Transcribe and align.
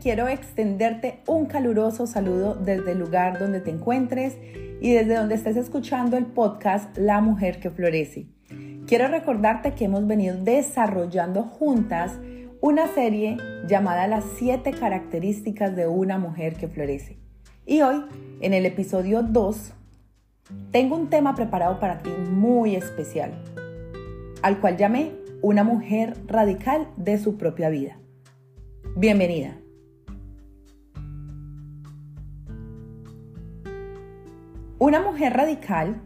quiero 0.00 0.28
extenderte 0.28 1.20
un 1.26 1.46
caluroso 1.46 2.06
saludo 2.06 2.54
desde 2.54 2.92
el 2.92 2.98
lugar 2.98 3.38
donde 3.38 3.60
te 3.60 3.70
encuentres 3.70 4.36
y 4.80 4.92
desde 4.92 5.16
donde 5.16 5.34
estés 5.34 5.56
escuchando 5.56 6.16
el 6.16 6.26
podcast 6.26 6.96
La 6.96 7.20
Mujer 7.20 7.60
que 7.60 7.70
Florece. 7.70 8.26
Quiero 8.86 9.08
recordarte 9.08 9.72
que 9.72 9.86
hemos 9.86 10.06
venido 10.06 10.36
desarrollando 10.36 11.42
juntas 11.42 12.12
una 12.60 12.86
serie 12.88 13.36
llamada 13.66 14.06
Las 14.06 14.24
siete 14.38 14.70
características 14.70 15.74
de 15.74 15.86
una 15.86 16.18
mujer 16.18 16.54
que 16.54 16.68
florece. 16.68 17.18
Y 17.64 17.82
hoy, 17.82 18.04
en 18.40 18.54
el 18.54 18.64
episodio 18.64 19.22
2, 19.22 19.72
tengo 20.70 20.96
un 20.96 21.10
tema 21.10 21.34
preparado 21.34 21.80
para 21.80 21.98
ti 21.98 22.10
muy 22.30 22.76
especial, 22.76 23.32
al 24.42 24.60
cual 24.60 24.76
llamé 24.76 25.12
Una 25.42 25.64
mujer 25.64 26.14
radical 26.26 26.88
de 26.96 27.18
su 27.18 27.36
propia 27.36 27.68
vida. 27.68 27.98
Bienvenida. 28.96 29.65
Una 34.78 35.00
mujer 35.00 35.32
radical 35.32 36.02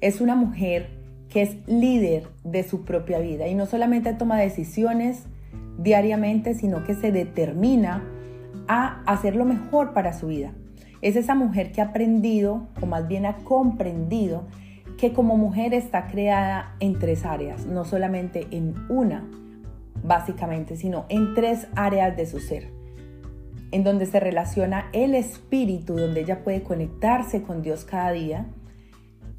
es 0.00 0.22
una 0.22 0.34
mujer 0.34 0.88
que 1.28 1.42
es 1.42 1.56
líder 1.66 2.28
de 2.42 2.62
su 2.62 2.84
propia 2.84 3.18
vida 3.18 3.48
y 3.48 3.54
no 3.54 3.66
solamente 3.66 4.14
toma 4.14 4.38
decisiones 4.38 5.26
diariamente, 5.76 6.54
sino 6.54 6.84
que 6.84 6.94
se 6.94 7.12
determina 7.12 8.02
a 8.66 9.02
hacer 9.04 9.36
lo 9.36 9.44
mejor 9.44 9.92
para 9.92 10.14
su 10.14 10.28
vida. 10.28 10.52
Es 11.02 11.16
esa 11.16 11.34
mujer 11.34 11.72
que 11.72 11.82
ha 11.82 11.86
aprendido, 11.86 12.68
o 12.80 12.86
más 12.86 13.06
bien 13.08 13.26
ha 13.26 13.36
comprendido, 13.44 14.44
que 14.96 15.12
como 15.12 15.36
mujer 15.36 15.74
está 15.74 16.06
creada 16.06 16.76
en 16.80 16.98
tres 16.98 17.26
áreas, 17.26 17.66
no 17.66 17.84
solamente 17.84 18.46
en 18.52 18.74
una, 18.88 19.28
básicamente, 20.02 20.76
sino 20.76 21.04
en 21.10 21.34
tres 21.34 21.66
áreas 21.76 22.16
de 22.16 22.24
su 22.24 22.40
ser, 22.40 22.70
en 23.74 23.82
donde 23.82 24.06
se 24.06 24.20
relaciona 24.20 24.88
el 24.92 25.16
espíritu, 25.16 25.96
donde 25.96 26.20
ella 26.20 26.44
puede 26.44 26.62
conectarse 26.62 27.42
con 27.42 27.60
Dios 27.60 27.84
cada 27.84 28.12
día, 28.12 28.46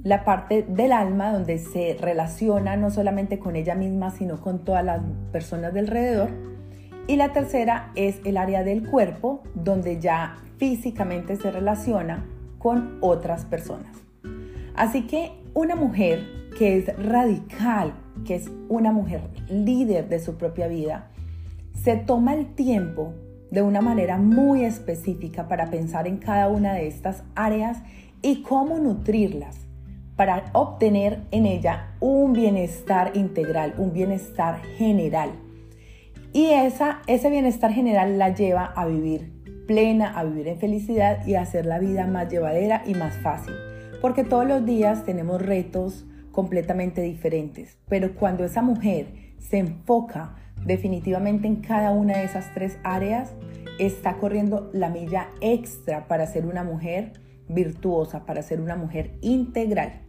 la 0.03 0.25
parte 0.25 0.65
del 0.67 0.91
alma, 0.91 1.31
donde 1.31 1.57
se 1.57 1.95
relaciona 1.97 2.75
no 2.75 2.89
solamente 2.89 3.39
con 3.39 3.55
ella 3.55 3.75
misma, 3.75 4.11
sino 4.11 4.41
con 4.41 4.65
todas 4.65 4.83
las 4.83 4.99
personas 5.31 5.73
del 5.73 5.85
alrededor, 5.85 6.31
y 7.07 7.15
la 7.15 7.31
tercera 7.31 7.93
es 7.95 8.19
el 8.25 8.35
área 8.35 8.65
del 8.65 8.85
cuerpo, 8.85 9.41
donde 9.53 10.01
ya 10.01 10.35
físicamente 10.57 11.37
se 11.37 11.49
relaciona 11.49 12.25
con 12.57 12.97
otras 12.99 13.45
personas. 13.45 13.95
Así 14.75 15.07
que 15.07 15.31
una 15.53 15.77
mujer 15.77 16.25
que 16.57 16.77
es 16.77 16.93
radical, 17.01 17.93
que 18.25 18.35
es 18.35 18.51
una 18.67 18.91
mujer 18.91 19.21
líder 19.49 20.09
de 20.09 20.19
su 20.19 20.35
propia 20.35 20.67
vida, 20.67 21.09
se 21.73 21.95
toma 21.95 22.33
el 22.33 22.53
tiempo 22.53 23.13
de 23.55 23.61
una 23.61 23.79
manera 23.79 24.17
muy 24.17 24.65
específica 24.65 25.47
para 25.47 25.71
pensar 25.71 26.07
en 26.07 26.17
cada 26.17 26.49
una 26.49 26.73
de 26.73 26.87
estas 26.87 27.23
áreas 27.35 27.77
y 28.21 28.41
cómo 28.41 28.79
nutrirlas 28.79 29.55
para 30.17 30.51
obtener 30.51 31.21
en 31.31 31.45
ella 31.45 31.95
un 32.01 32.33
bienestar 32.33 33.11
integral, 33.15 33.73
un 33.77 33.93
bienestar 33.93 34.61
general. 34.77 35.31
Y 36.33 36.47
esa, 36.47 36.99
ese 37.07 37.29
bienestar 37.29 37.71
general 37.71 38.17
la 38.17 38.35
lleva 38.35 38.65
a 38.65 38.85
vivir 38.85 39.31
plena, 39.67 40.19
a 40.19 40.25
vivir 40.25 40.49
en 40.49 40.59
felicidad 40.59 41.25
y 41.25 41.35
a 41.35 41.41
hacer 41.41 41.65
la 41.65 41.79
vida 41.79 42.05
más 42.07 42.29
llevadera 42.29 42.83
y 42.85 42.93
más 42.93 43.15
fácil. 43.15 43.53
Porque 44.01 44.25
todos 44.25 44.45
los 44.45 44.65
días 44.65 45.05
tenemos 45.05 45.41
retos, 45.41 46.05
completamente 46.33 47.01
diferentes. 47.01 47.77
Pero 47.87 48.15
cuando 48.15 48.43
esa 48.43 48.61
mujer 48.61 49.07
se 49.39 49.59
enfoca 49.59 50.35
definitivamente 50.65 51.47
en 51.47 51.57
cada 51.57 51.91
una 51.91 52.17
de 52.17 52.25
esas 52.25 52.53
tres 52.53 52.77
áreas, 52.83 53.33
está 53.79 54.17
corriendo 54.17 54.69
la 54.73 54.89
milla 54.89 55.27
extra 55.41 56.07
para 56.07 56.25
ser 56.27 56.45
una 56.45 56.63
mujer 56.63 57.13
virtuosa, 57.47 58.25
para 58.25 58.41
ser 58.41 58.61
una 58.61 58.75
mujer 58.75 59.11
integral. 59.21 60.01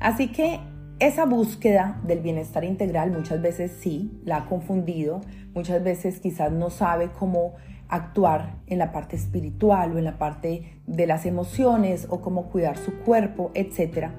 Así 0.00 0.28
que 0.28 0.60
esa 0.98 1.24
búsqueda 1.24 2.00
del 2.04 2.20
bienestar 2.20 2.64
integral 2.64 3.10
muchas 3.10 3.40
veces 3.40 3.72
sí 3.80 4.20
la 4.24 4.38
ha 4.38 4.46
confundido, 4.46 5.20
muchas 5.54 5.82
veces 5.82 6.20
quizás 6.20 6.52
no 6.52 6.70
sabe 6.70 7.10
cómo 7.10 7.54
actuar 7.88 8.56
en 8.66 8.78
la 8.78 8.92
parte 8.92 9.16
espiritual 9.16 9.92
o 9.92 9.98
en 9.98 10.04
la 10.04 10.18
parte 10.18 10.80
de 10.86 11.06
las 11.06 11.26
emociones 11.26 12.06
o 12.10 12.20
cómo 12.20 12.50
cuidar 12.50 12.76
su 12.76 12.92
cuerpo, 13.00 13.50
etcétera 13.54 14.12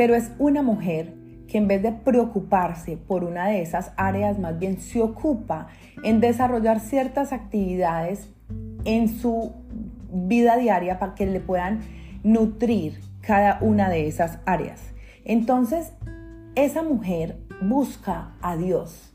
pero 0.00 0.14
es 0.14 0.32
una 0.38 0.62
mujer 0.62 1.12
que 1.50 1.58
en 1.58 1.68
vez 1.68 1.82
de 1.82 1.92
preocuparse 1.92 2.96
por 2.96 3.24
una 3.24 3.48
de 3.48 3.62
esas 3.62 3.92
áreas, 3.96 4.38
más 4.38 4.58
bien 4.58 4.80
se 4.80 5.02
ocupa 5.02 5.66
en 6.02 6.20
desarrollar 6.20 6.80
ciertas 6.80 7.32
actividades 7.32 8.30
en 8.84 9.08
su 9.08 9.52
vida 10.12 10.56
diaria 10.56 10.98
para 10.98 11.14
que 11.14 11.26
le 11.26 11.40
puedan 11.40 11.80
nutrir 12.22 13.00
cada 13.20 13.58
una 13.60 13.88
de 13.88 14.06
esas 14.06 14.38
áreas. 14.46 14.80
Entonces, 15.24 15.92
esa 16.54 16.82
mujer 16.82 17.38
busca 17.60 18.32
a 18.40 18.56
Dios 18.56 19.12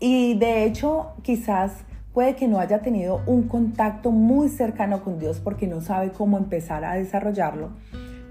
y 0.00 0.34
de 0.38 0.64
hecho 0.64 1.12
quizás 1.22 1.84
puede 2.12 2.34
que 2.34 2.48
no 2.48 2.58
haya 2.58 2.80
tenido 2.80 3.20
un 3.26 3.44
contacto 3.44 4.10
muy 4.10 4.48
cercano 4.48 5.04
con 5.04 5.18
Dios 5.18 5.38
porque 5.38 5.66
no 5.66 5.80
sabe 5.80 6.10
cómo 6.10 6.38
empezar 6.38 6.84
a 6.84 6.94
desarrollarlo 6.94 7.70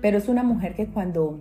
pero 0.01 0.17
es 0.17 0.27
una 0.27 0.43
mujer 0.43 0.75
que 0.75 0.87
cuando 0.87 1.39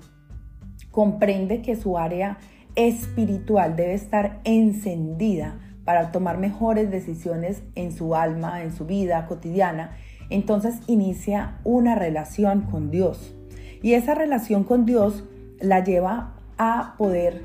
comprende 0.90 1.62
que 1.62 1.76
su 1.76 1.98
área 1.98 2.38
espiritual 2.74 3.76
debe 3.76 3.94
estar 3.94 4.40
encendida 4.44 5.58
para 5.84 6.12
tomar 6.12 6.38
mejores 6.38 6.90
decisiones 6.90 7.62
en 7.74 7.92
su 7.92 8.14
alma, 8.14 8.62
en 8.62 8.72
su 8.72 8.86
vida 8.86 9.26
cotidiana, 9.26 9.96
entonces 10.28 10.76
inicia 10.86 11.58
una 11.64 11.94
relación 11.94 12.62
con 12.62 12.90
Dios. 12.90 13.34
Y 13.82 13.94
esa 13.94 14.14
relación 14.14 14.64
con 14.64 14.86
Dios 14.86 15.24
la 15.58 15.82
lleva 15.82 16.34
a 16.58 16.94
poder 16.98 17.42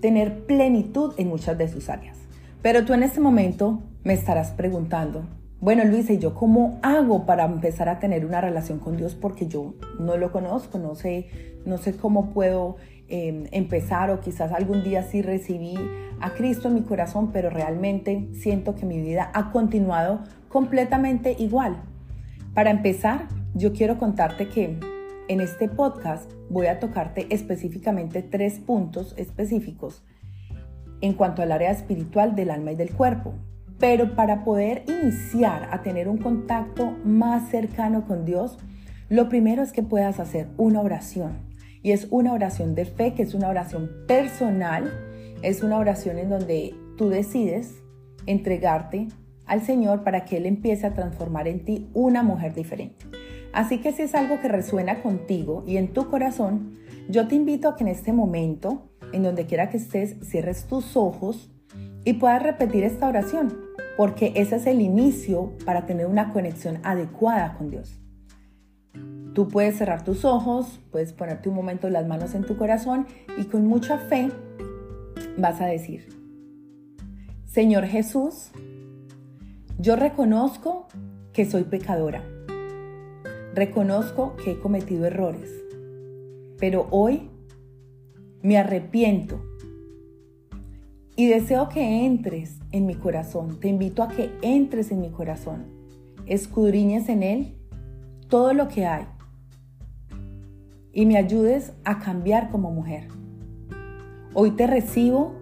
tener 0.00 0.44
plenitud 0.44 1.14
en 1.16 1.28
muchas 1.28 1.56
de 1.56 1.68
sus 1.68 1.88
áreas. 1.88 2.16
Pero 2.62 2.84
tú 2.84 2.92
en 2.92 3.02
este 3.02 3.20
momento 3.20 3.82
me 4.02 4.12
estarás 4.12 4.50
preguntando, 4.50 5.24
bueno, 5.60 5.84
Luisa, 5.84 6.14
¿y 6.14 6.18
yo 6.18 6.34
cómo 6.34 6.78
hago 6.82 7.26
para 7.26 7.44
empezar 7.44 7.90
a 7.90 7.98
tener 7.98 8.24
una 8.24 8.40
relación 8.40 8.78
con 8.78 8.96
Dios? 8.96 9.14
Porque 9.14 9.46
yo 9.46 9.74
no 9.98 10.16
lo 10.16 10.32
conozco, 10.32 10.78
no 10.78 10.94
sé, 10.94 11.28
no 11.66 11.76
sé 11.76 11.94
cómo 11.94 12.30
puedo 12.30 12.76
em, 13.08 13.44
empezar 13.52 14.10
o 14.10 14.20
quizás 14.20 14.52
algún 14.52 14.82
día 14.82 15.02
sí 15.02 15.20
recibí 15.20 15.74
a 16.20 16.30
Cristo 16.30 16.68
en 16.68 16.74
mi 16.74 16.82
corazón, 16.82 17.30
pero 17.30 17.50
realmente 17.50 18.30
siento 18.32 18.74
que 18.74 18.86
mi 18.86 19.00
vida 19.02 19.30
ha 19.34 19.50
continuado 19.52 20.20
completamente 20.48 21.36
igual. 21.38 21.82
Para 22.54 22.70
empezar, 22.70 23.28
yo 23.54 23.74
quiero 23.74 23.98
contarte 23.98 24.48
que 24.48 24.78
en 25.28 25.40
este 25.42 25.68
podcast 25.68 26.30
voy 26.48 26.68
a 26.68 26.80
tocarte 26.80 27.26
específicamente 27.28 28.22
tres 28.22 28.58
puntos 28.60 29.14
específicos 29.18 30.02
en 31.02 31.12
cuanto 31.12 31.42
al 31.42 31.52
área 31.52 31.70
espiritual 31.70 32.34
del 32.34 32.50
alma 32.50 32.72
y 32.72 32.76
del 32.76 32.92
cuerpo. 32.94 33.34
Pero 33.80 34.14
para 34.14 34.44
poder 34.44 34.84
iniciar 34.86 35.68
a 35.72 35.82
tener 35.82 36.06
un 36.06 36.18
contacto 36.18 36.96
más 37.02 37.48
cercano 37.48 38.06
con 38.06 38.26
Dios, 38.26 38.58
lo 39.08 39.28
primero 39.28 39.62
es 39.62 39.72
que 39.72 39.82
puedas 39.82 40.20
hacer 40.20 40.48
una 40.58 40.82
oración. 40.82 41.38
Y 41.82 41.92
es 41.92 42.06
una 42.10 42.34
oración 42.34 42.74
de 42.74 42.84
fe, 42.84 43.14
que 43.14 43.22
es 43.22 43.34
una 43.34 43.48
oración 43.48 43.90
personal, 44.06 44.92
es 45.42 45.62
una 45.62 45.78
oración 45.78 46.18
en 46.18 46.28
donde 46.28 46.74
tú 46.98 47.08
decides 47.08 47.82
entregarte 48.26 49.08
al 49.46 49.62
Señor 49.62 50.04
para 50.04 50.26
que 50.26 50.36
Él 50.36 50.44
empiece 50.44 50.86
a 50.86 50.92
transformar 50.92 51.48
en 51.48 51.64
ti 51.64 51.88
una 51.94 52.22
mujer 52.22 52.54
diferente. 52.54 53.06
Así 53.54 53.78
que 53.78 53.92
si 53.92 54.02
es 54.02 54.14
algo 54.14 54.40
que 54.40 54.48
resuena 54.48 55.02
contigo 55.02 55.64
y 55.66 55.78
en 55.78 55.92
tu 55.94 56.08
corazón, 56.08 56.76
yo 57.08 57.26
te 57.26 57.34
invito 57.34 57.68
a 57.68 57.76
que 57.76 57.84
en 57.84 57.88
este 57.88 58.12
momento, 58.12 58.90
en 59.12 59.22
donde 59.22 59.46
quiera 59.46 59.70
que 59.70 59.78
estés, 59.78 60.16
cierres 60.22 60.66
tus 60.66 60.96
ojos 60.96 61.50
y 62.04 62.14
puedas 62.14 62.42
repetir 62.42 62.84
esta 62.84 63.08
oración 63.08 63.70
porque 63.96 64.32
ese 64.36 64.56
es 64.56 64.66
el 64.66 64.80
inicio 64.80 65.52
para 65.66 65.84
tener 65.84 66.06
una 66.06 66.32
conexión 66.32 66.78
adecuada 66.84 67.58
con 67.58 67.70
Dios. 67.70 67.98
Tú 69.34 69.48
puedes 69.48 69.76
cerrar 69.76 70.04
tus 70.04 70.24
ojos, 70.24 70.80
puedes 70.90 71.12
ponerte 71.12 71.48
un 71.48 71.54
momento 71.54 71.88
las 71.90 72.06
manos 72.06 72.34
en 72.34 72.44
tu 72.44 72.56
corazón 72.56 73.06
y 73.36 73.44
con 73.44 73.66
mucha 73.66 73.98
fe 73.98 74.30
vas 75.36 75.60
a 75.60 75.66
decir, 75.66 76.08
Señor 77.44 77.84
Jesús, 77.84 78.50
yo 79.78 79.96
reconozco 79.96 80.88
que 81.32 81.44
soy 81.44 81.64
pecadora, 81.64 82.24
reconozco 83.54 84.34
que 84.36 84.52
he 84.52 84.58
cometido 84.60 85.06
errores, 85.06 85.50
pero 86.58 86.86
hoy 86.90 87.30
me 88.42 88.56
arrepiento 88.56 89.49
y 91.20 91.26
deseo 91.26 91.68
que 91.68 92.06
entres 92.06 92.56
en 92.72 92.86
mi 92.86 92.94
corazón. 92.94 93.60
Te 93.60 93.68
invito 93.68 94.02
a 94.02 94.08
que 94.08 94.30
entres 94.40 94.90
en 94.90 95.02
mi 95.02 95.10
corazón. 95.10 95.66
Escudriñes 96.24 97.10
en 97.10 97.22
él 97.22 97.58
todo 98.30 98.54
lo 98.54 98.68
que 98.68 98.86
hay. 98.86 99.04
Y 100.94 101.04
me 101.04 101.18
ayudes 101.18 101.74
a 101.84 101.98
cambiar 101.98 102.48
como 102.48 102.70
mujer. 102.70 103.08
Hoy 104.32 104.52
te 104.52 104.66
recibo 104.66 105.34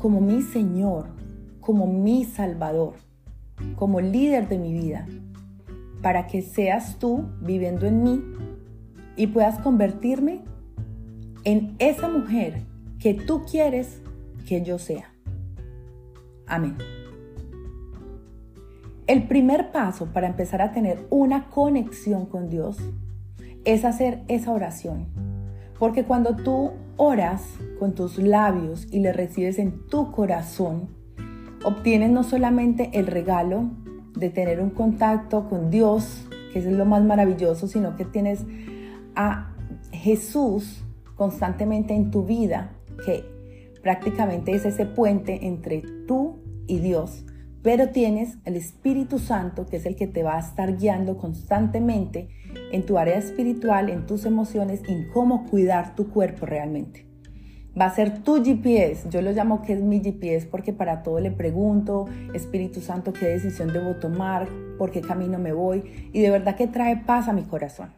como 0.00 0.20
mi 0.20 0.42
Señor, 0.42 1.06
como 1.60 1.86
mi 1.86 2.24
Salvador. 2.24 2.94
como 3.76 4.00
líder 4.00 4.48
de 4.48 4.58
mi 4.58 4.72
vida, 4.72 5.06
para 6.02 6.26
que 6.26 6.42
seas 6.42 6.98
tú 6.98 7.26
viviendo 7.40 7.86
en 7.86 8.02
mí 8.02 8.22
y 9.16 9.28
puedas 9.28 9.60
convertirme 9.60 10.42
en 11.44 11.76
esa 11.78 12.08
mujer 12.08 12.64
que 12.98 13.14
tú 13.14 13.44
quieres 13.48 14.02
que 14.46 14.62
yo 14.62 14.78
sea. 14.78 15.12
Amén. 16.46 16.76
El 19.06 19.28
primer 19.28 19.70
paso 19.70 20.06
para 20.06 20.26
empezar 20.26 20.62
a 20.62 20.72
tener 20.72 21.06
una 21.10 21.48
conexión 21.50 22.26
con 22.26 22.48
Dios 22.48 22.78
es 23.64 23.84
hacer 23.84 24.22
esa 24.28 24.52
oración. 24.52 25.06
Porque 25.78 26.04
cuando 26.04 26.36
tú 26.36 26.72
oras 26.96 27.42
con 27.78 27.94
tus 27.94 28.18
labios 28.18 28.86
y 28.90 29.00
le 29.00 29.12
recibes 29.12 29.58
en 29.58 29.86
tu 29.88 30.10
corazón, 30.10 30.88
obtienes 31.64 32.10
no 32.10 32.24
solamente 32.24 32.90
el 32.94 33.06
regalo 33.06 33.70
de 34.16 34.30
tener 34.30 34.60
un 34.60 34.70
contacto 34.70 35.48
con 35.48 35.70
Dios, 35.70 36.26
que 36.52 36.60
es 36.60 36.66
lo 36.66 36.84
más 36.86 37.04
maravilloso, 37.04 37.68
sino 37.68 37.96
que 37.96 38.04
tienes 38.04 38.44
a 39.14 39.52
Jesús 39.92 40.82
constantemente 41.14 41.94
en 41.94 42.10
tu 42.10 42.24
vida, 42.24 42.72
que 43.04 43.35
prácticamente 43.86 44.50
es 44.50 44.64
ese 44.64 44.84
puente 44.84 45.46
entre 45.46 45.84
tú 46.08 46.40
y 46.66 46.80
Dios. 46.80 47.24
Pero 47.62 47.90
tienes 47.90 48.36
el 48.44 48.56
Espíritu 48.56 49.20
Santo, 49.20 49.64
que 49.64 49.76
es 49.76 49.86
el 49.86 49.94
que 49.94 50.08
te 50.08 50.24
va 50.24 50.38
a 50.38 50.40
estar 50.40 50.76
guiando 50.76 51.16
constantemente 51.16 52.26
en 52.72 52.84
tu 52.84 52.98
área 52.98 53.16
espiritual, 53.16 53.88
en 53.88 54.04
tus 54.04 54.24
emociones, 54.24 54.82
en 54.88 55.08
cómo 55.10 55.46
cuidar 55.46 55.94
tu 55.94 56.10
cuerpo 56.10 56.46
realmente 56.46 57.06
va 57.80 57.84
a 57.84 57.94
ser 57.94 58.24
tu 58.24 58.42
GPS. 58.42 59.08
Yo 59.08 59.22
lo 59.22 59.30
llamo 59.30 59.62
que 59.62 59.74
es 59.74 59.80
mi 59.80 60.00
GPS 60.00 60.48
porque 60.48 60.72
para 60.72 61.04
todo 61.04 61.20
le 61.20 61.30
pregunto, 61.30 62.06
Espíritu 62.34 62.80
Santo, 62.80 63.12
qué 63.12 63.26
decisión 63.26 63.72
debo 63.72 63.94
tomar, 64.00 64.48
por 64.78 64.90
qué 64.90 65.00
camino 65.00 65.38
me 65.38 65.52
voy. 65.52 66.10
Y 66.12 66.22
de 66.22 66.30
verdad 66.30 66.56
que 66.56 66.66
trae 66.66 66.96
paz 66.96 67.28
a 67.28 67.32
mi 67.32 67.42
corazón. 67.42 67.90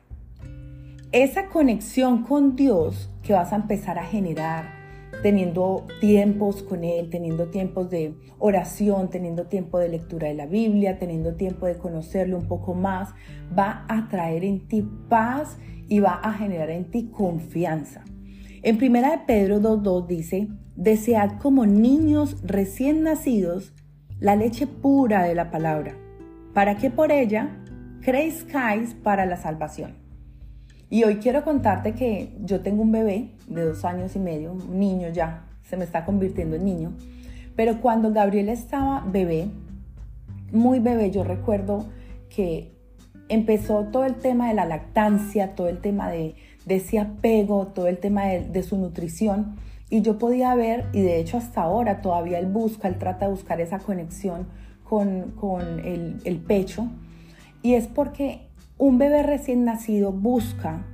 Esa 1.12 1.46
conexión 1.46 2.24
con 2.24 2.56
Dios 2.56 3.10
que 3.22 3.32
vas 3.32 3.54
a 3.54 3.56
empezar 3.56 3.98
a 3.98 4.04
generar, 4.04 4.77
teniendo 5.22 5.86
tiempos 6.00 6.62
con 6.62 6.84
Él, 6.84 7.10
teniendo 7.10 7.48
tiempos 7.48 7.90
de 7.90 8.14
oración, 8.38 9.10
teniendo 9.10 9.46
tiempo 9.46 9.78
de 9.78 9.88
lectura 9.88 10.28
de 10.28 10.34
la 10.34 10.46
Biblia, 10.46 10.98
teniendo 10.98 11.34
tiempo 11.34 11.66
de 11.66 11.76
conocerlo 11.76 12.38
un 12.38 12.46
poco 12.46 12.74
más, 12.74 13.10
va 13.56 13.84
a 13.88 14.08
traer 14.08 14.44
en 14.44 14.68
ti 14.68 14.88
paz 15.08 15.58
y 15.88 16.00
va 16.00 16.14
a 16.14 16.32
generar 16.34 16.70
en 16.70 16.90
ti 16.90 17.10
confianza. 17.10 18.04
En 18.62 18.78
primera 18.78 19.10
de 19.10 19.18
Pedro 19.26 19.60
2.2 19.60 20.06
dice, 20.06 20.48
desead 20.76 21.38
como 21.40 21.66
niños 21.66 22.36
recién 22.44 23.02
nacidos 23.02 23.72
la 24.20 24.36
leche 24.36 24.66
pura 24.66 25.22
de 25.22 25.34
la 25.34 25.50
palabra, 25.50 25.96
para 26.54 26.76
que 26.76 26.90
por 26.90 27.12
ella 27.12 27.62
crezcáis 28.00 28.94
para 28.94 29.26
la 29.26 29.36
salvación. 29.36 30.07
Y 30.90 31.04
hoy 31.04 31.16
quiero 31.16 31.44
contarte 31.44 31.92
que 31.92 32.34
yo 32.44 32.60
tengo 32.60 32.82
un 32.82 32.92
bebé 32.92 33.30
de 33.46 33.62
dos 33.62 33.84
años 33.84 34.16
y 34.16 34.18
medio, 34.18 34.52
un 34.52 34.78
niño 34.78 35.08
ya, 35.10 35.44
se 35.62 35.76
me 35.76 35.84
está 35.84 36.04
convirtiendo 36.04 36.56
en 36.56 36.64
niño, 36.64 36.92
pero 37.56 37.80
cuando 37.80 38.12
Gabriel 38.12 38.48
estaba 38.48 39.04
bebé, 39.06 39.48
muy 40.52 40.78
bebé, 40.78 41.10
yo 41.10 41.24
recuerdo 41.24 41.86
que 42.30 42.72
empezó 43.28 43.84
todo 43.84 44.04
el 44.04 44.14
tema 44.14 44.48
de 44.48 44.54
la 44.54 44.64
lactancia, 44.64 45.54
todo 45.54 45.68
el 45.68 45.78
tema 45.78 46.10
de, 46.10 46.34
de 46.66 46.76
ese 46.76 46.98
apego, 46.98 47.68
todo 47.68 47.88
el 47.88 47.98
tema 47.98 48.26
de, 48.26 48.62
su 48.62 48.78
nutrición. 48.78 49.56
Y 49.90 50.02
yo 50.02 50.18
podía 50.18 50.54
ver, 50.54 50.86
y 50.92 51.00
de 51.00 51.18
hecho 51.18 51.38
hasta 51.38 51.62
ahora 51.62 52.02
todavía 52.02 52.38
él 52.38 52.46
busca, 52.46 52.88
él 52.88 52.98
trata 52.98 53.26
de 53.26 53.32
buscar 53.32 53.60
esa 53.60 53.78
conexión 53.78 54.46
con, 54.84 55.80
el, 55.84 56.20
el 56.24 56.36
pecho. 56.38 56.88
Y 57.62 57.74
es 57.74 57.86
porque 57.86 58.47
un 58.78 58.96
bebé 58.98 59.24
recién 59.24 59.64
nacido 59.64 60.12
busca 60.12 60.84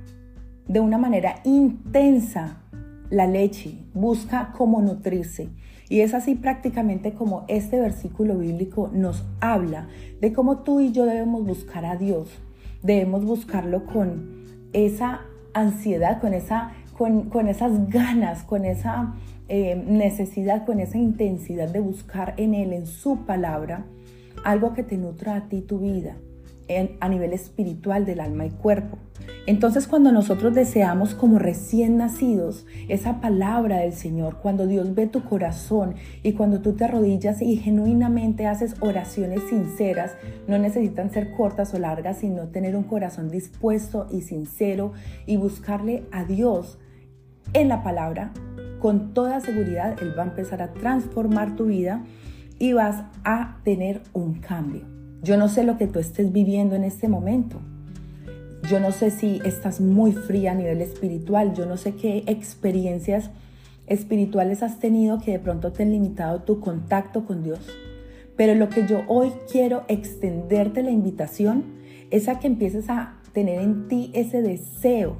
de 0.67 0.79
una 0.79 0.97
manera 0.97 1.35
intensa 1.43 2.63
la 3.11 3.27
leche, 3.27 3.77
busca 3.93 4.51
cómo 4.57 4.81
nutrirse. 4.81 5.49
Y 5.87 5.99
es 5.99 6.15
así 6.15 6.33
prácticamente 6.33 7.13
como 7.13 7.45
este 7.47 7.79
versículo 7.79 8.39
bíblico 8.39 8.89
nos 8.91 9.23
habla 9.39 9.87
de 10.19 10.33
cómo 10.33 10.63
tú 10.63 10.79
y 10.79 10.91
yo 10.91 11.05
debemos 11.05 11.45
buscar 11.45 11.85
a 11.85 11.95
Dios. 11.95 12.29
Debemos 12.81 13.23
buscarlo 13.23 13.85
con 13.85 14.45
esa 14.73 15.21
ansiedad, 15.53 16.19
con, 16.19 16.33
esa, 16.33 16.71
con, 16.97 17.47
esas 17.47 17.87
ganas, 17.89 18.41
con 18.41 18.65
esa 18.65 19.13
eh, 19.47 19.75
necesidad, 19.87 20.65
con 20.65 20.79
esa 20.79 20.97
intensidad 20.97 21.69
de 21.69 21.81
buscar 21.81 22.33
en 22.37 22.55
Él, 22.55 22.73
en 22.73 22.87
su 22.87 23.27
palabra, 23.27 23.85
algo 24.43 24.73
que 24.73 24.81
te 24.81 24.97
nutra 24.97 25.35
a 25.35 25.47
ti 25.49 25.61
tu 25.61 25.77
vida 25.77 26.17
a 26.99 27.09
nivel 27.09 27.33
espiritual 27.33 28.05
del 28.05 28.19
alma 28.19 28.45
y 28.45 28.49
cuerpo. 28.49 28.97
Entonces 29.47 29.87
cuando 29.87 30.11
nosotros 30.11 30.55
deseamos 30.55 31.13
como 31.13 31.37
recién 31.37 31.97
nacidos 31.97 32.65
esa 32.87 33.21
palabra 33.21 33.77
del 33.77 33.93
Señor, 33.93 34.37
cuando 34.41 34.65
Dios 34.65 34.95
ve 34.95 35.07
tu 35.07 35.23
corazón 35.23 35.95
y 36.23 36.33
cuando 36.33 36.61
tú 36.61 36.73
te 36.73 36.85
arrodillas 36.85 37.41
y 37.41 37.57
genuinamente 37.57 38.47
haces 38.47 38.75
oraciones 38.79 39.41
sinceras, 39.49 40.13
no 40.47 40.57
necesitan 40.57 41.11
ser 41.11 41.31
cortas 41.31 41.73
o 41.73 41.79
largas, 41.79 42.17
sino 42.19 42.47
tener 42.47 42.75
un 42.75 42.83
corazón 42.83 43.29
dispuesto 43.29 44.07
y 44.11 44.21
sincero 44.21 44.93
y 45.25 45.37
buscarle 45.37 46.03
a 46.11 46.23
Dios 46.23 46.79
en 47.53 47.69
la 47.69 47.83
palabra, 47.83 48.31
con 48.79 49.13
toda 49.13 49.39
seguridad 49.39 49.95
Él 50.01 50.17
va 50.17 50.23
a 50.23 50.27
empezar 50.27 50.61
a 50.61 50.73
transformar 50.73 51.55
tu 51.55 51.65
vida 51.65 52.03
y 52.57 52.73
vas 52.73 53.03
a 53.23 53.59
tener 53.63 54.01
un 54.13 54.39
cambio. 54.39 54.95
Yo 55.21 55.37
no 55.37 55.49
sé 55.49 55.63
lo 55.63 55.77
que 55.77 55.87
tú 55.87 55.99
estés 55.99 56.31
viviendo 56.31 56.75
en 56.75 56.83
este 56.83 57.07
momento. 57.07 57.59
Yo 58.69 58.79
no 58.79 58.91
sé 58.91 59.11
si 59.11 59.41
estás 59.45 59.81
muy 59.81 60.11
fría 60.11 60.51
a 60.51 60.55
nivel 60.55 60.81
espiritual. 60.81 61.53
Yo 61.53 61.65
no 61.65 61.77
sé 61.77 61.95
qué 61.95 62.23
experiencias 62.27 63.29
espirituales 63.87 64.63
has 64.63 64.79
tenido 64.79 65.19
que 65.19 65.31
de 65.31 65.39
pronto 65.39 65.71
te 65.71 65.83
han 65.83 65.91
limitado 65.91 66.41
tu 66.41 66.59
contacto 66.59 67.25
con 67.25 67.43
Dios. 67.43 67.59
Pero 68.35 68.55
lo 68.55 68.69
que 68.69 68.87
yo 68.87 69.03
hoy 69.07 69.31
quiero 69.51 69.83
extenderte 69.87 70.83
la 70.83 70.91
invitación 70.91 71.63
es 72.11 72.27
a 72.27 72.39
que 72.39 72.47
empieces 72.47 72.89
a 72.89 73.17
tener 73.33 73.61
en 73.61 73.87
ti 73.87 74.11
ese 74.13 74.41
deseo, 74.41 75.17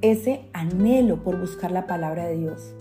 ese 0.00 0.42
anhelo 0.52 1.22
por 1.22 1.38
buscar 1.38 1.70
la 1.70 1.86
palabra 1.86 2.26
de 2.26 2.36
Dios 2.36 2.74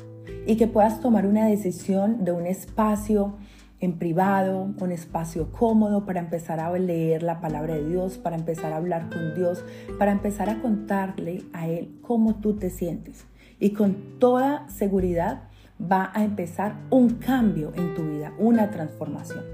y 0.45 0.56
que 0.57 0.68
puedas 0.68 0.99
tomar 0.99 1.25
una 1.25 1.45
decisión 1.45 2.23
de 2.23 2.31
un 2.31 2.45
espacio, 2.45 3.35
en 3.81 3.94
privado, 3.98 4.74
un 4.80 4.92
espacio 4.92 5.52
cómodo 5.52 6.06
para 6.06 6.19
empezar 6.19 6.59
a 6.59 6.71
leer 6.78 7.24
la 7.24 7.40
palabra 7.40 7.76
de 7.76 7.88
Dios, 7.88 8.18
para 8.18 8.36
empezar 8.36 8.74
a 8.74 8.78
hablar 8.78 9.09
con 9.09 9.36
Dios, 9.36 9.64
para 9.98 10.12
empezar 10.12 10.50
a 10.50 10.62
contarle 10.62 11.44
a 11.54 11.68
Él 11.68 11.98
cómo 12.02 12.36
tú 12.36 12.56
te 12.56 12.69
sientes. 12.69 13.26
Y 13.59 13.71
con 13.71 14.19
toda 14.19 14.68
seguridad 14.68 15.44
va 15.80 16.12
a 16.14 16.26
empezar 16.26 16.76
un 16.90 17.16
cambio 17.16 17.71
en 17.76 17.94
tu 17.95 18.04
vida, 18.04 18.33
una 18.38 18.69
transformación. 18.69 19.45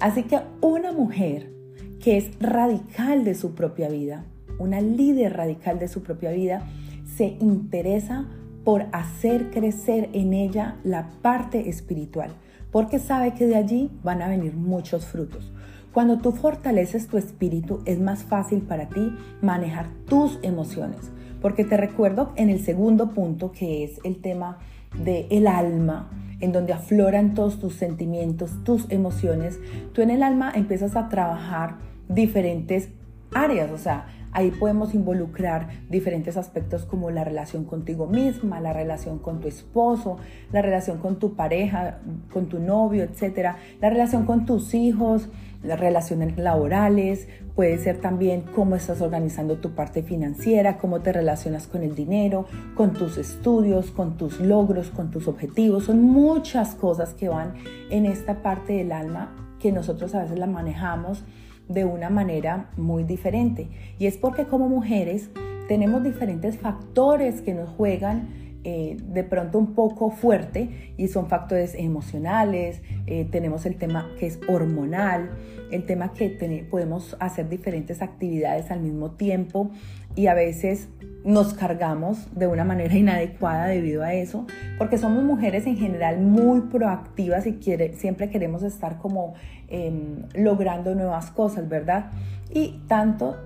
Así 0.00 0.24
que 0.24 0.40
una 0.60 0.92
mujer 0.92 1.52
que 2.00 2.16
es 2.16 2.30
radical 2.40 3.24
de 3.24 3.34
su 3.34 3.54
propia 3.54 3.88
vida, 3.88 4.24
una 4.58 4.80
líder 4.80 5.36
radical 5.36 5.78
de 5.78 5.88
su 5.88 6.02
propia 6.02 6.32
vida, 6.32 6.66
se 7.06 7.36
interesa 7.40 8.26
por 8.64 8.86
hacer 8.92 9.50
crecer 9.50 10.10
en 10.12 10.32
ella 10.32 10.76
la 10.82 11.08
parte 11.22 11.68
espiritual 11.68 12.34
porque 12.70 12.98
sabe 12.98 13.34
que 13.34 13.46
de 13.46 13.56
allí 13.56 13.90
van 14.02 14.22
a 14.22 14.28
venir 14.28 14.54
muchos 14.54 15.06
frutos. 15.06 15.52
Cuando 15.92 16.18
tú 16.18 16.32
fortaleces 16.32 17.08
tu 17.08 17.18
espíritu 17.18 17.82
es 17.84 17.98
más 17.98 18.22
fácil 18.22 18.62
para 18.62 18.88
ti 18.88 19.12
manejar 19.42 19.88
tus 20.06 20.38
emociones, 20.42 21.10
porque 21.42 21.64
te 21.64 21.76
recuerdo 21.76 22.32
en 22.36 22.48
el 22.48 22.60
segundo 22.60 23.10
punto 23.10 23.50
que 23.50 23.82
es 23.82 24.00
el 24.04 24.20
tema 24.20 24.58
del 25.02 25.26
el 25.30 25.46
alma, 25.46 26.10
en 26.40 26.52
donde 26.52 26.72
afloran 26.72 27.34
todos 27.34 27.58
tus 27.58 27.74
sentimientos, 27.74 28.62
tus 28.64 28.90
emociones, 28.90 29.58
tú 29.92 30.02
en 30.02 30.10
el 30.10 30.22
alma 30.22 30.52
empiezas 30.54 30.96
a 30.96 31.08
trabajar 31.08 31.76
diferentes 32.08 32.88
áreas, 33.34 33.70
o 33.70 33.78
sea, 33.78 34.06
Ahí 34.32 34.50
podemos 34.50 34.94
involucrar 34.94 35.68
diferentes 35.88 36.36
aspectos 36.36 36.84
como 36.84 37.10
la 37.10 37.24
relación 37.24 37.64
contigo 37.64 38.06
misma, 38.06 38.60
la 38.60 38.72
relación 38.72 39.18
con 39.18 39.40
tu 39.40 39.48
esposo, 39.48 40.18
la 40.52 40.62
relación 40.62 40.98
con 40.98 41.18
tu 41.18 41.34
pareja, 41.34 41.98
con 42.32 42.48
tu 42.48 42.58
novio, 42.58 43.02
etcétera, 43.02 43.56
la 43.80 43.90
relación 43.90 44.26
con 44.26 44.46
tus 44.46 44.74
hijos, 44.74 45.28
las 45.62 45.78
relaciones 45.78 46.38
laborales, 46.38 47.28
puede 47.54 47.76
ser 47.78 48.00
también 48.00 48.42
cómo 48.54 48.76
estás 48.76 49.02
organizando 49.02 49.58
tu 49.58 49.74
parte 49.74 50.02
financiera, 50.02 50.78
cómo 50.78 51.00
te 51.00 51.12
relacionas 51.12 51.66
con 51.66 51.82
el 51.82 51.94
dinero, 51.94 52.46
con 52.74 52.92
tus 52.92 53.18
estudios, 53.18 53.90
con 53.90 54.16
tus 54.16 54.40
logros, 54.40 54.90
con 54.90 55.10
tus 55.10 55.28
objetivos. 55.28 55.84
Son 55.84 56.00
muchas 56.00 56.74
cosas 56.74 57.12
que 57.14 57.28
van 57.28 57.54
en 57.90 58.06
esta 58.06 58.42
parte 58.42 58.74
del 58.74 58.92
alma 58.92 59.56
que 59.58 59.72
nosotros 59.72 60.14
a 60.14 60.22
veces 60.22 60.38
la 60.38 60.46
manejamos 60.46 61.24
de 61.70 61.84
una 61.84 62.10
manera 62.10 62.70
muy 62.76 63.04
diferente. 63.04 63.68
Y 63.98 64.06
es 64.06 64.16
porque 64.16 64.44
como 64.44 64.68
mujeres 64.68 65.30
tenemos 65.68 66.02
diferentes 66.02 66.58
factores 66.58 67.40
que 67.42 67.54
nos 67.54 67.70
juegan 67.70 68.28
eh, 68.64 68.96
de 69.00 69.24
pronto 69.24 69.58
un 69.58 69.74
poco 69.74 70.10
fuerte 70.10 70.92
y 70.98 71.08
son 71.08 71.28
factores 71.28 71.74
emocionales, 71.74 72.82
eh, 73.06 73.26
tenemos 73.30 73.64
el 73.64 73.76
tema 73.76 74.10
que 74.18 74.26
es 74.26 74.38
hormonal, 74.48 75.30
el 75.70 75.86
tema 75.86 76.12
que 76.12 76.28
podemos 76.68 77.16
hacer 77.20 77.48
diferentes 77.48 78.02
actividades 78.02 78.70
al 78.70 78.80
mismo 78.80 79.12
tiempo 79.12 79.70
y 80.16 80.26
a 80.26 80.34
veces 80.34 80.88
nos 81.24 81.52
cargamos 81.54 82.26
de 82.34 82.46
una 82.46 82.64
manera 82.64 82.94
inadecuada 82.96 83.66
debido 83.66 84.02
a 84.02 84.14
eso, 84.14 84.46
porque 84.78 84.98
somos 84.98 85.22
mujeres 85.24 85.66
en 85.66 85.76
general 85.76 86.20
muy 86.20 86.62
proactivas 86.62 87.46
y 87.46 87.54
quiere, 87.54 87.94
siempre 87.94 88.30
queremos 88.30 88.62
estar 88.62 88.98
como 88.98 89.34
em, 89.68 90.24
logrando 90.34 90.94
nuevas 90.94 91.30
cosas, 91.30 91.68
¿verdad? 91.68 92.10
Y 92.52 92.80
tanto 92.88 93.36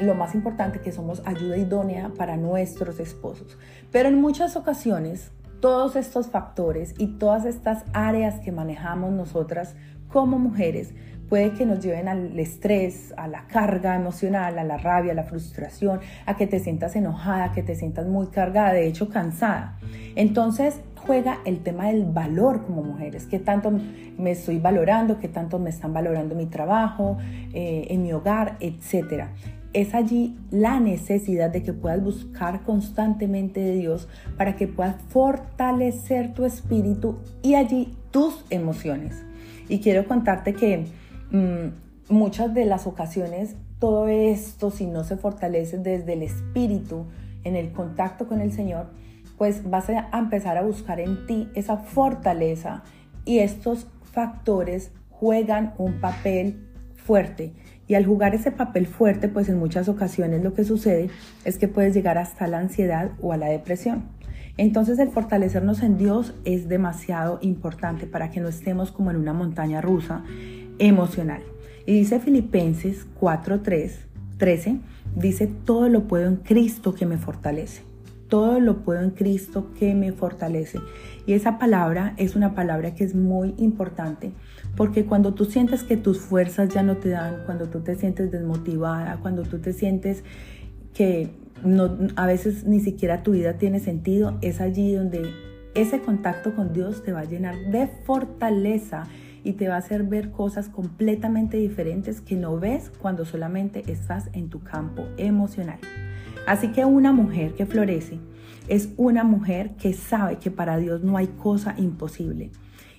lo 0.00 0.14
más 0.14 0.34
importante 0.34 0.80
que 0.80 0.92
somos 0.92 1.22
ayuda 1.24 1.56
idónea 1.56 2.10
para 2.16 2.36
nuestros 2.36 2.98
esposos. 2.98 3.56
Pero 3.92 4.08
en 4.08 4.20
muchas 4.20 4.56
ocasiones, 4.56 5.30
todos 5.60 5.96
estos 5.96 6.28
factores 6.28 6.94
y 6.98 7.18
todas 7.18 7.44
estas 7.44 7.84
áreas 7.92 8.40
que 8.40 8.52
manejamos 8.52 9.12
nosotras 9.12 9.76
como 10.08 10.38
mujeres 10.38 10.94
puede 11.34 11.50
que 11.50 11.66
nos 11.66 11.80
lleven 11.80 12.06
al 12.06 12.38
estrés, 12.38 13.12
a 13.16 13.26
la 13.26 13.48
carga 13.48 13.96
emocional, 13.96 14.56
a 14.56 14.62
la 14.62 14.76
rabia, 14.76 15.10
a 15.10 15.14
la 15.16 15.24
frustración, 15.24 15.98
a 16.26 16.36
que 16.36 16.46
te 16.46 16.60
sientas 16.60 16.94
enojada, 16.94 17.50
que 17.50 17.64
te 17.64 17.74
sientas 17.74 18.06
muy 18.06 18.28
cargada, 18.28 18.72
de 18.72 18.86
hecho 18.86 19.08
cansada. 19.08 19.76
Entonces 20.14 20.78
juega 20.94 21.40
el 21.44 21.64
tema 21.64 21.88
del 21.88 22.04
valor 22.04 22.64
como 22.64 22.84
mujeres, 22.84 23.26
qué 23.26 23.40
tanto 23.40 23.72
me 24.16 24.30
estoy 24.30 24.60
valorando, 24.60 25.18
qué 25.18 25.26
tanto 25.26 25.58
me 25.58 25.70
están 25.70 25.92
valorando 25.92 26.36
mi 26.36 26.46
trabajo, 26.46 27.18
eh, 27.52 27.88
en 27.90 28.04
mi 28.04 28.12
hogar, 28.12 28.56
etcétera 28.60 29.32
es 29.72 29.92
allí 29.92 30.36
la 30.52 30.78
necesidad 30.78 31.50
de 31.50 31.64
que 31.64 31.72
puedas 31.72 32.00
buscar 32.00 32.62
constantemente 32.62 33.58
de 33.58 33.74
Dios 33.74 34.08
para 34.36 34.54
que 34.54 34.68
puedas 34.68 35.02
fortalecer 35.08 36.32
tu 36.32 36.44
espíritu 36.44 37.16
y 37.42 37.56
allí 37.56 37.92
tus 38.12 38.44
emociones. 38.50 39.24
Y 39.68 39.80
quiero 39.80 40.06
contarte 40.06 40.54
que 40.54 40.86
muchas 42.08 42.54
de 42.54 42.64
las 42.64 42.86
ocasiones 42.86 43.56
todo 43.78 44.08
esto, 44.08 44.70
si 44.70 44.86
no 44.86 45.04
se 45.04 45.16
fortalece 45.16 45.78
desde 45.78 46.14
el 46.14 46.22
espíritu, 46.22 47.06
en 47.42 47.54
el 47.54 47.72
contacto 47.72 48.26
con 48.26 48.40
el 48.40 48.50
Señor, 48.50 48.86
pues 49.36 49.68
vas 49.68 49.90
a 49.90 50.18
empezar 50.18 50.56
a 50.56 50.62
buscar 50.62 51.00
en 51.00 51.26
ti 51.26 51.50
esa 51.54 51.76
fortaleza 51.76 52.82
y 53.26 53.40
estos 53.40 53.86
factores 54.02 54.92
juegan 55.10 55.74
un 55.76 56.00
papel 56.00 56.66
fuerte 56.94 57.52
y 57.86 57.94
al 57.94 58.06
jugar 58.06 58.34
ese 58.34 58.50
papel 58.50 58.86
fuerte, 58.86 59.28
pues 59.28 59.48
en 59.48 59.58
muchas 59.58 59.88
ocasiones 59.88 60.42
lo 60.42 60.54
que 60.54 60.64
sucede 60.64 61.10
es 61.44 61.58
que 61.58 61.68
puedes 61.68 61.94
llegar 61.94 62.16
hasta 62.16 62.46
la 62.46 62.58
ansiedad 62.58 63.10
o 63.20 63.32
a 63.32 63.36
la 63.36 63.48
depresión. 63.48 64.04
Entonces 64.56 64.98
el 64.98 65.10
fortalecernos 65.10 65.82
en 65.82 65.98
Dios 65.98 66.32
es 66.44 66.68
demasiado 66.68 67.38
importante 67.42 68.06
para 68.06 68.30
que 68.30 68.40
no 68.40 68.48
estemos 68.48 68.92
como 68.92 69.10
en 69.10 69.16
una 69.16 69.32
montaña 69.32 69.80
rusa 69.80 70.24
emocional. 70.78 71.42
Y 71.86 71.92
dice 71.94 72.20
Filipenses 72.20 73.06
4:3, 73.20 73.92
13, 74.38 74.78
dice, 75.16 75.46
todo 75.64 75.88
lo 75.88 76.08
puedo 76.08 76.28
en 76.28 76.36
Cristo 76.36 76.94
que 76.94 77.06
me 77.06 77.18
fortalece. 77.18 77.82
Todo 78.28 78.58
lo 78.58 78.78
puedo 78.78 79.02
en 79.02 79.10
Cristo 79.10 79.70
que 79.78 79.94
me 79.94 80.12
fortalece. 80.12 80.80
Y 81.26 81.34
esa 81.34 81.58
palabra 81.58 82.14
es 82.16 82.36
una 82.36 82.54
palabra 82.54 82.94
que 82.94 83.04
es 83.04 83.14
muy 83.14 83.54
importante 83.58 84.32
porque 84.76 85.04
cuando 85.04 85.34
tú 85.34 85.44
sientes 85.44 85.84
que 85.84 85.96
tus 85.96 86.18
fuerzas 86.18 86.68
ya 86.68 86.82
no 86.82 86.96
te 86.96 87.10
dan, 87.10 87.42
cuando 87.46 87.68
tú 87.68 87.80
te 87.80 87.94
sientes 87.94 88.30
desmotivada, 88.30 89.18
cuando 89.20 89.42
tú 89.42 89.58
te 89.58 89.72
sientes 89.72 90.24
que 90.92 91.30
no, 91.64 91.96
a 92.16 92.26
veces 92.26 92.64
ni 92.64 92.80
siquiera 92.80 93.22
tu 93.22 93.32
vida 93.32 93.54
tiene 93.54 93.78
sentido, 93.78 94.36
es 94.42 94.60
allí 94.60 94.94
donde 94.94 95.30
ese 95.74 96.00
contacto 96.00 96.54
con 96.54 96.72
Dios 96.72 97.02
te 97.04 97.12
va 97.12 97.20
a 97.20 97.24
llenar 97.24 97.56
de 97.70 97.86
fortaleza 98.04 99.04
y 99.44 99.52
te 99.52 99.68
va 99.68 99.74
a 99.74 99.78
hacer 99.78 100.02
ver 100.02 100.30
cosas 100.30 100.68
completamente 100.68 101.58
diferentes 101.58 102.20
que 102.20 102.34
no 102.34 102.58
ves 102.58 102.90
cuando 102.98 103.24
solamente 103.24 103.84
estás 103.92 104.30
en 104.32 104.48
tu 104.48 104.60
campo 104.60 105.04
emocional. 105.16 105.78
Así 106.46 106.68
que 106.68 106.84
una 106.84 107.12
mujer 107.12 107.54
que 107.54 107.66
florece 107.66 108.18
es 108.68 108.88
una 108.96 109.22
mujer 109.22 109.76
que 109.76 109.92
sabe 109.92 110.38
que 110.38 110.50
para 110.50 110.78
Dios 110.78 111.02
no 111.02 111.16
hay 111.16 111.28
cosa 111.28 111.74
imposible 111.76 112.50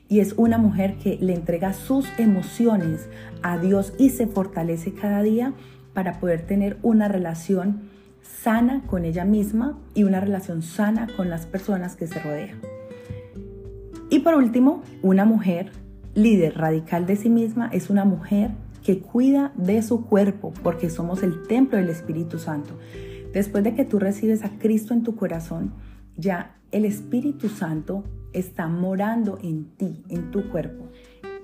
y 0.07 0.19
es 0.19 0.33
una 0.37 0.57
mujer 0.57 0.97
que 0.97 1.17
le 1.19 1.33
entrega 1.33 1.73
sus 1.73 2.07
emociones 2.17 3.09
a 3.41 3.57
Dios 3.57 3.93
y 3.97 4.09
se 4.09 4.27
fortalece 4.27 4.93
cada 4.93 5.23
día 5.23 5.53
para 5.93 6.19
poder 6.19 6.45
tener 6.45 6.77
una 6.83 7.07
relación 7.07 7.89
sana 8.21 8.83
con 8.85 9.05
ella 9.05 9.25
misma 9.25 9.79
y 9.93 10.03
una 10.03 10.19
relación 10.19 10.61
sana 10.61 11.07
con 11.15 11.29
las 11.29 11.45
personas 11.45 11.95
que 11.95 12.07
se 12.07 12.19
rodean. 12.19 12.59
Y 14.09 14.19
por 14.19 14.35
último, 14.35 14.83
una 15.01 15.25
mujer 15.25 15.71
líder 16.15 16.57
radical 16.57 17.05
de 17.05 17.17
sí 17.17 17.29
misma 17.29 17.69
es 17.71 17.89
una 17.89 18.05
mujer 18.05 18.51
que 18.83 18.99
cuida 18.99 19.51
de 19.55 19.81
su 19.81 20.05
cuerpo 20.05 20.53
porque 20.63 20.89
somos 20.89 21.21
el 21.23 21.43
templo 21.43 21.77
del 21.77 21.89
Espíritu 21.89 22.39
Santo. 22.39 22.77
Después 23.33 23.63
de 23.63 23.75
que 23.75 23.85
tú 23.85 23.99
recibes 23.99 24.43
a 24.43 24.49
Cristo 24.57 24.93
en 24.93 25.03
tu 25.03 25.15
corazón, 25.15 25.73
ya 26.15 26.55
el 26.71 26.85
Espíritu 26.85 27.49
Santo 27.49 28.03
está 28.31 28.67
morando 28.67 29.37
en 29.43 29.65
ti, 29.77 30.03
en 30.09 30.31
tu 30.31 30.49
cuerpo. 30.49 30.85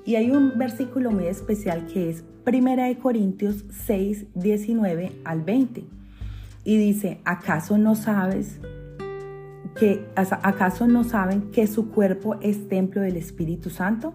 Y 0.06 0.16
hay 0.16 0.32
un 0.32 0.58
versículo 0.58 1.12
muy 1.12 1.26
especial 1.26 1.86
que 1.88 2.10
es 2.10 2.24
1 2.46 3.00
Corintios 3.02 3.66
6, 3.86 4.28
19 4.36 5.12
al 5.26 5.42
20. 5.42 5.84
Y 6.64 6.78
dice, 6.78 7.20
¿acaso 7.26 7.78
no 7.78 7.96
sabes 7.96 8.60
que 9.76 10.06
acaso 10.16 10.88
no 10.88 11.04
saben 11.04 11.52
que 11.52 11.66
su 11.66 11.92
cuerpo 11.92 12.36
es 12.42 12.68
templo 12.68 13.02
del 13.02 13.16
Espíritu 13.16 13.70
Santo, 13.70 14.14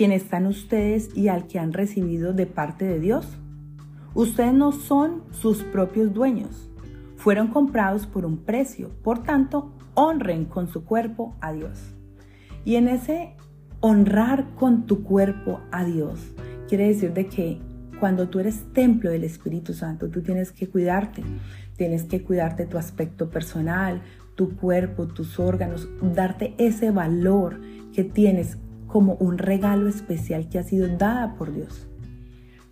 quien 0.00 0.12
está 0.12 0.38
en 0.38 0.46
ustedes 0.46 1.14
y 1.14 1.28
al 1.28 1.46
que 1.46 1.58
han 1.58 1.74
recibido 1.74 2.32
de 2.32 2.46
parte 2.46 2.86
de 2.86 2.98
Dios? 2.98 3.36
Ustedes 4.14 4.54
no 4.54 4.72
son 4.72 5.24
sus 5.30 5.62
propios 5.62 6.14
dueños, 6.14 6.70
fueron 7.18 7.48
comprados 7.48 8.06
por 8.06 8.24
un 8.24 8.38
precio, 8.38 8.92
por 9.02 9.22
tanto, 9.24 9.74
honren 9.92 10.46
con 10.46 10.68
su 10.68 10.86
cuerpo 10.86 11.36
a 11.42 11.52
Dios. 11.52 11.92
Y 12.64 12.76
en 12.76 12.88
ese 12.88 13.34
honrar 13.80 14.54
con 14.54 14.86
tu 14.86 15.04
cuerpo 15.04 15.60
a 15.70 15.84
Dios, 15.84 16.18
quiere 16.66 16.88
decir 16.88 17.12
de 17.12 17.26
que 17.26 17.60
cuando 18.00 18.30
tú 18.30 18.38
eres 18.38 18.72
templo 18.72 19.10
del 19.10 19.24
Espíritu 19.24 19.74
Santo, 19.74 20.08
tú 20.08 20.22
tienes 20.22 20.50
que 20.50 20.66
cuidarte, 20.66 21.22
tienes 21.76 22.04
que 22.04 22.22
cuidarte 22.22 22.64
tu 22.64 22.78
aspecto 22.78 23.28
personal, 23.28 24.00
tu 24.34 24.56
cuerpo, 24.56 25.08
tus 25.08 25.38
órganos, 25.38 25.90
darte 26.00 26.54
ese 26.56 26.90
valor 26.90 27.60
que 27.92 28.02
tienes 28.02 28.56
como 28.90 29.14
un 29.14 29.38
regalo 29.38 29.88
especial 29.88 30.48
que 30.48 30.58
ha 30.58 30.64
sido 30.64 30.88
dada 30.88 31.34
por 31.36 31.52
Dios. 31.52 31.88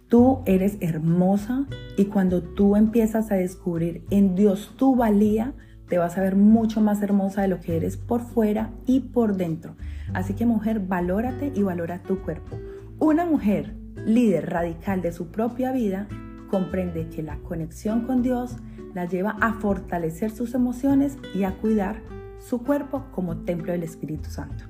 Tú 0.08 0.40
eres 0.46 0.76
hermosa 0.80 1.66
y 1.96 2.06
cuando 2.06 2.42
tú 2.42 2.76
empiezas 2.76 3.30
a 3.30 3.36
descubrir 3.36 4.04
en 4.10 4.34
Dios 4.34 4.74
tu 4.76 4.96
valía, 4.96 5.54
te 5.88 5.98
vas 5.98 6.18
a 6.18 6.22
ver 6.22 6.34
mucho 6.34 6.80
más 6.80 7.02
hermosa 7.02 7.42
de 7.42 7.48
lo 7.48 7.60
que 7.60 7.76
eres 7.76 7.96
por 7.96 8.22
fuera 8.22 8.70
y 8.86 9.00
por 9.00 9.36
dentro. 9.36 9.76
Así 10.12 10.34
que 10.34 10.46
mujer, 10.46 10.80
valórate 10.80 11.52
y 11.54 11.62
valora 11.62 12.02
tu 12.02 12.20
cuerpo. 12.20 12.58
Una 12.98 13.24
mujer 13.24 13.74
líder 14.06 14.50
radical 14.50 15.02
de 15.02 15.12
su 15.12 15.28
propia 15.28 15.72
vida 15.72 16.08
comprende 16.50 17.08
que 17.08 17.22
la 17.22 17.36
conexión 17.38 18.06
con 18.06 18.22
Dios 18.22 18.56
la 18.94 19.04
lleva 19.04 19.36
a 19.40 19.54
fortalecer 19.54 20.30
sus 20.30 20.54
emociones 20.54 21.16
y 21.34 21.44
a 21.44 21.52
cuidar 21.58 22.02
su 22.38 22.62
cuerpo 22.62 23.04
como 23.12 23.44
templo 23.44 23.72
del 23.72 23.82
Espíritu 23.82 24.30
Santo. 24.30 24.64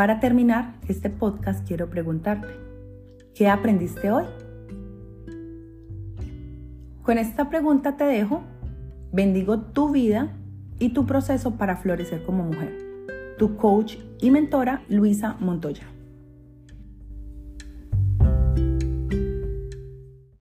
Para 0.00 0.18
terminar 0.18 0.76
este 0.88 1.10
podcast 1.10 1.68
quiero 1.68 1.90
preguntarte, 1.90 2.48
¿qué 3.34 3.48
aprendiste 3.48 4.10
hoy? 4.10 4.24
Con 7.02 7.18
esta 7.18 7.50
pregunta 7.50 7.98
te 7.98 8.04
dejo 8.04 8.42
Bendigo 9.12 9.60
tu 9.60 9.90
vida 9.90 10.34
y 10.78 10.94
tu 10.94 11.04
proceso 11.04 11.58
para 11.58 11.76
florecer 11.76 12.22
como 12.22 12.44
mujer. 12.44 12.78
Tu 13.36 13.58
coach 13.58 13.96
y 14.22 14.30
mentora 14.30 14.84
Luisa 14.88 15.36
Montoya. 15.38 15.84